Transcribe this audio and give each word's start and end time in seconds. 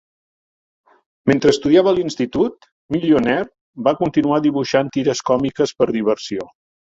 Mentre 1.31 1.51
estudiava 1.55 1.91
a 1.91 1.95
l'institut, 1.97 2.65
Millionaire 2.95 3.45
va 3.89 3.95
continuar 4.01 4.41
dibuixant 4.47 4.89
tires 4.97 5.21
còmiques 5.31 5.75
per 5.83 5.89
diversió. 5.99 6.49